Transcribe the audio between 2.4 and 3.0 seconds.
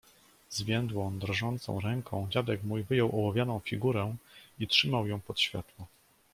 mój